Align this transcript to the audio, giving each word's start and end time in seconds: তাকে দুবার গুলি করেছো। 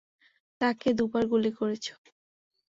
তাকে 0.61 0.87
দুবার 0.93 1.23
গুলি 1.27 1.51
করেছো। 1.51 1.93